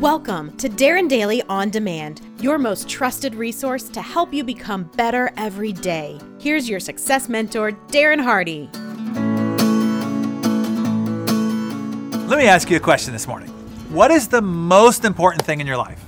[0.00, 5.30] Welcome to Darren Daily On Demand, your most trusted resource to help you become better
[5.36, 6.18] every day.
[6.40, 8.70] Here's your success mentor, Darren Hardy.
[12.26, 13.50] Let me ask you a question this morning.
[13.90, 16.02] What is the most important thing in your life?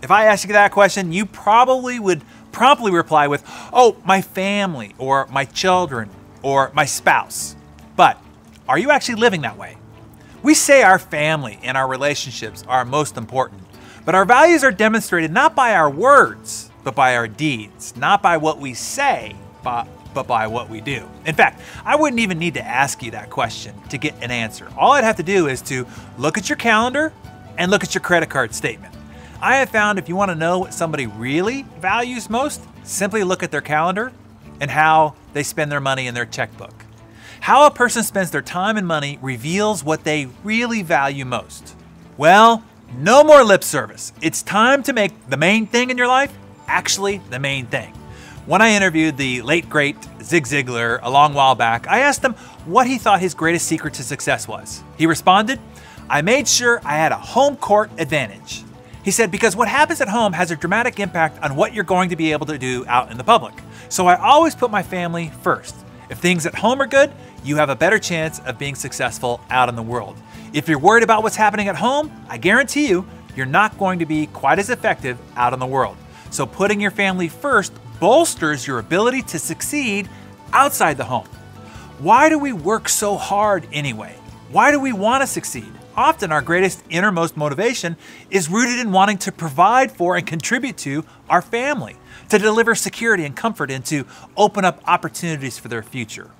[0.00, 2.22] If I ask you that question, you probably would
[2.52, 3.42] promptly reply with,
[3.72, 6.08] Oh, my family, or my children,
[6.42, 7.56] or my spouse.
[7.96, 8.16] But
[8.68, 9.76] are you actually living that way?
[10.44, 13.62] We say our family and our relationships are most important,
[14.04, 18.36] but our values are demonstrated not by our words, but by our deeds, not by
[18.36, 21.08] what we say, but, but by what we do.
[21.24, 24.70] In fact, I wouldn't even need to ask you that question to get an answer.
[24.76, 25.86] All I'd have to do is to
[26.18, 27.14] look at your calendar
[27.56, 28.94] and look at your credit card statement.
[29.40, 33.42] I have found if you want to know what somebody really values most, simply look
[33.42, 34.12] at their calendar
[34.60, 36.84] and how they spend their money in their checkbook.
[37.40, 41.76] How a person spends their time and money reveals what they really value most.
[42.16, 42.64] Well,
[42.96, 44.12] no more lip service.
[44.20, 46.32] It's time to make the main thing in your life
[46.66, 47.92] actually the main thing.
[48.46, 52.34] When I interviewed the late great Zig Ziglar a long while back, I asked him
[52.66, 54.82] what he thought his greatest secret to success was.
[54.98, 55.58] He responded,
[56.10, 58.62] I made sure I had a home court advantage.
[59.02, 62.10] He said, because what happens at home has a dramatic impact on what you're going
[62.10, 63.54] to be able to do out in the public.
[63.88, 65.74] So I always put my family first.
[66.10, 69.68] If things at home are good, you have a better chance of being successful out
[69.68, 70.16] in the world.
[70.52, 74.06] If you're worried about what's happening at home, I guarantee you, you're not going to
[74.06, 75.96] be quite as effective out in the world.
[76.30, 80.08] So putting your family first bolsters your ability to succeed
[80.52, 81.26] outside the home.
[81.98, 84.16] Why do we work so hard anyway?
[84.50, 85.72] Why do we want to succeed?
[85.96, 87.96] Often, our greatest innermost motivation
[88.30, 91.96] is rooted in wanting to provide for and contribute to our family,
[92.30, 94.04] to deliver security and comfort, and to
[94.36, 96.30] open up opportunities for their future.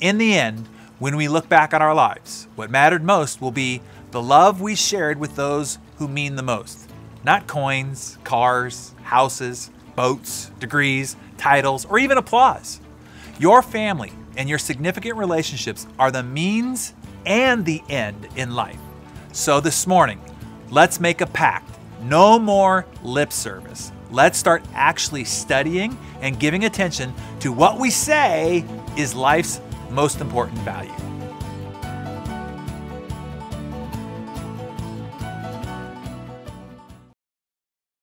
[0.00, 0.66] In the end,
[0.98, 4.74] when we look back on our lives, what mattered most will be the love we
[4.74, 6.88] shared with those who mean the most.
[7.22, 12.80] Not coins, cars, houses, boats, degrees, titles, or even applause.
[13.38, 16.94] Your family and your significant relationships are the means
[17.26, 18.78] and the end in life.
[19.34, 20.20] So this morning,
[20.68, 21.78] let's make a pact.
[22.02, 23.90] No more lip service.
[24.10, 28.62] Let's start actually studying and giving attention to what we say
[28.94, 31.11] is life's most important value.